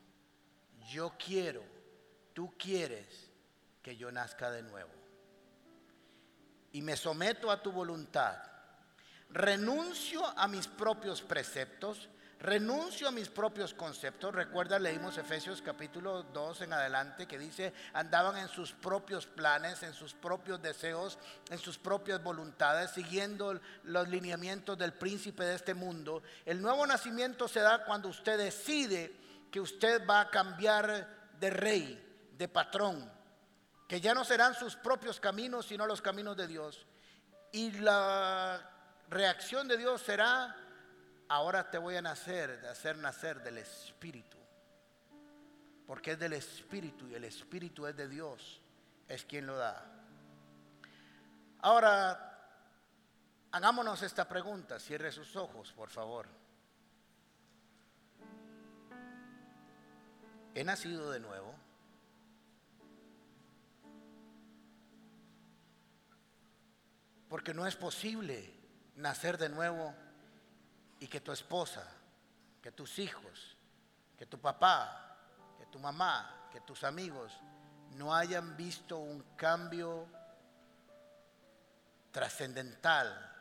[0.88, 1.64] yo quiero,
[2.32, 3.30] tú quieres
[3.82, 4.90] que yo nazca de nuevo.
[6.72, 8.36] Y me someto a tu voluntad.
[9.30, 14.34] Renuncio a mis propios preceptos renuncio a mis propios conceptos.
[14.34, 19.94] Recuerda, leímos Efesios capítulo 2 en adelante que dice, andaban en sus propios planes, en
[19.94, 21.18] sus propios deseos,
[21.50, 26.22] en sus propias voluntades, siguiendo los lineamientos del príncipe de este mundo.
[26.44, 29.16] El nuevo nacimiento se da cuando usted decide
[29.50, 33.10] que usted va a cambiar de rey, de patrón,
[33.88, 36.86] que ya no serán sus propios caminos, sino los caminos de Dios.
[37.52, 38.70] Y la
[39.08, 40.54] reacción de Dios será
[41.28, 44.36] ahora te voy a nacer, de hacer nacer del Espíritu.
[45.86, 48.60] Porque es del Espíritu y el Espíritu es de Dios,
[49.08, 49.84] es quien lo da.
[51.60, 52.60] Ahora,
[53.52, 56.26] hagámonos esta pregunta, cierre sus ojos, por favor.
[60.54, 61.54] ¿He nacido de nuevo?
[67.28, 68.54] Porque no es posible
[68.94, 69.94] nacer de nuevo
[71.00, 71.86] y que tu esposa,
[72.62, 73.56] que tus hijos,
[74.16, 75.16] que tu papá,
[75.58, 77.32] que tu mamá, que tus amigos
[77.92, 80.08] no hayan visto un cambio
[82.10, 83.34] trascendental,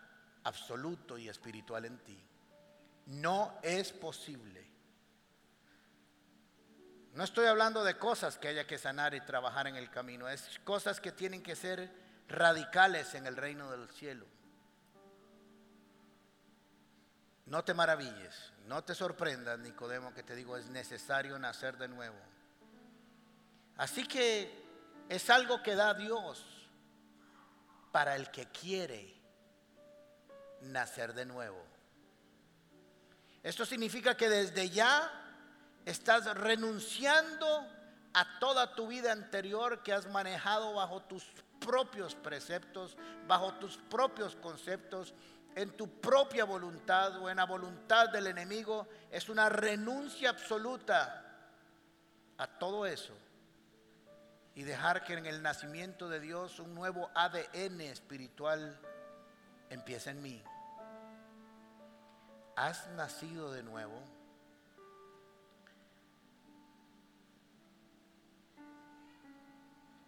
[0.44, 2.22] absoluto y espiritual en ti.
[3.08, 4.66] No es posible.
[7.14, 10.60] No estoy hablando de cosas que haya que sanar y trabajar en el camino, es
[10.66, 11.90] cosas que tienen que ser
[12.28, 14.26] radicales en el reino del cielo.
[17.46, 22.18] No te maravilles, no te sorprendas, Nicodemo, que te digo, es necesario nacer de nuevo.
[23.78, 24.66] Así que
[25.10, 26.44] es algo que da Dios
[27.92, 29.14] para el que quiere
[30.62, 31.64] nacer de nuevo.
[33.44, 35.12] Esto significa que desde ya
[35.86, 37.68] estás renunciando
[38.14, 41.24] a toda tu vida anterior que has manejado bajo tus
[41.60, 45.14] propios preceptos, bajo tus propios conceptos
[45.56, 51.24] en tu propia voluntad o en la voluntad del enemigo, es una renuncia absoluta
[52.38, 53.14] a todo eso
[54.54, 58.78] y dejar que en el nacimiento de Dios un nuevo ADN espiritual
[59.70, 60.44] empiece en mí.
[62.56, 64.02] ¿Has nacido de nuevo?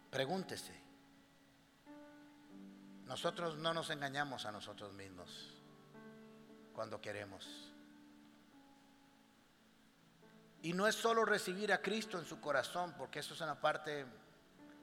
[0.10, 0.87] Pregúntese.
[3.08, 5.54] Nosotros no nos engañamos a nosotros mismos
[6.74, 7.48] cuando queremos.
[10.62, 14.06] Y no es solo recibir a Cristo en su corazón, porque eso es una parte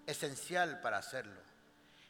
[0.07, 1.39] esencial para hacerlo.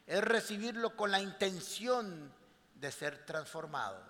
[0.07, 2.33] Es recibirlo con la intención
[2.77, 4.01] de ser transformado.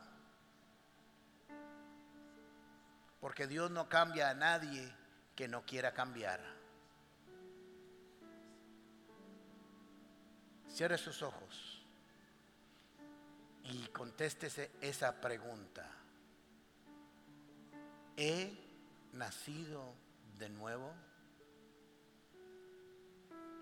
[3.19, 4.95] Porque Dios no cambia a nadie
[5.35, 6.41] que no quiera cambiar.
[10.69, 11.74] Cierre sus ojos
[13.65, 15.91] y contéstese esa pregunta.
[18.17, 18.53] ¿He
[19.13, 19.95] nacido
[20.39, 20.93] de nuevo?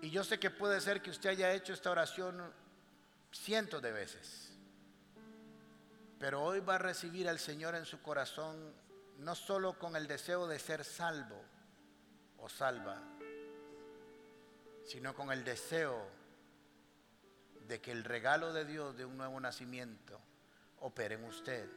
[0.01, 2.53] Y yo sé que puede ser que usted haya hecho esta oración
[3.31, 4.51] cientos de veces,
[6.19, 8.73] pero hoy va a recibir al Señor en su corazón
[9.19, 11.41] no solo con el deseo de ser salvo
[12.37, 13.01] o salva,
[14.85, 16.05] sino con el deseo
[17.67, 20.19] de que el regalo de Dios de un nuevo nacimiento
[20.79, 21.69] opere en usted.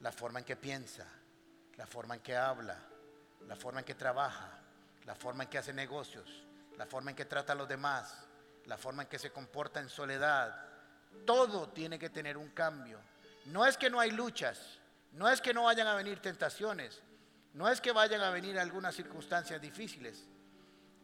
[0.00, 1.06] La forma en que piensa,
[1.76, 2.78] la forma en que habla,
[3.46, 4.60] la forma en que trabaja,
[5.04, 6.44] la forma en que hace negocios,
[6.76, 8.14] la forma en que trata a los demás,
[8.66, 10.68] la forma en que se comporta en soledad.
[11.24, 12.98] Todo tiene que tener un cambio.
[13.46, 14.78] No es que no hay luchas,
[15.12, 17.00] no es que no vayan a venir tentaciones,
[17.52, 20.24] no es que vayan a venir algunas circunstancias difíciles,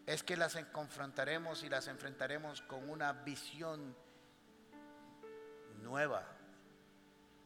[0.06, 3.96] es que las confrontaremos y las enfrentaremos con una visión
[5.82, 6.26] nueva,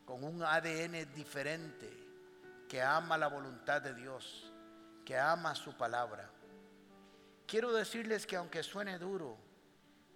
[0.05, 1.91] con un ADN diferente,
[2.69, 4.53] que ama la voluntad de Dios,
[5.05, 6.31] que ama su palabra.
[7.47, 9.39] Quiero decirles que aunque suene duro,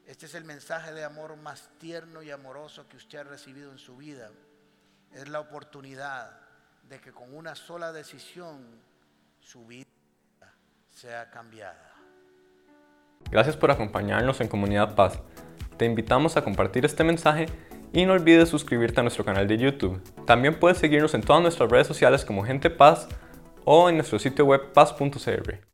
[0.07, 3.79] este es el mensaje de amor más tierno y amoroso que usted ha recibido en
[3.79, 4.31] su vida.
[5.13, 6.41] Es la oportunidad
[6.85, 8.83] de que con una sola decisión
[9.41, 9.85] su vida
[10.91, 11.88] sea cambiada.
[13.31, 15.21] Gracias por acompañarnos en Comunidad Paz.
[15.77, 17.47] Te invitamos a compartir este mensaje
[17.93, 20.01] y no olvides suscribirte a nuestro canal de YouTube.
[20.27, 23.09] También puedes seguirnos en todas nuestras redes sociales como Gente Paz
[23.65, 25.68] o en nuestro sitio web paz.cr.